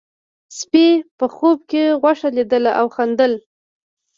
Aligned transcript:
سپي 0.57 0.87
په 1.17 1.25
خوب 1.35 1.57
کې 1.71 1.83
غوښه 2.01 2.29
لیدله 2.35 2.71
او 2.79 2.87
خندل. 2.95 3.33